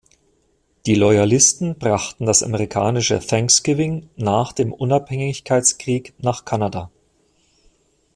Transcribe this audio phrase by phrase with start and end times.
[0.87, 6.89] Die Loyalisten brachten das amerikanische Thanksgiving nach dem Unabhängigkeitskrieg nach Kanada.